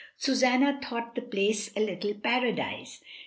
[0.17, 3.01] Susanna thought the place a little paradise.